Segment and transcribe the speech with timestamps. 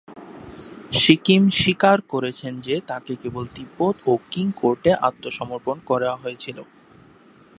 [0.93, 6.57] সিকিম স্বীকার করেছেন যে তাঁকে কেবল তিব্বত ও কিং কোর্টে আত্মসমর্পণ করা হয়েছিল।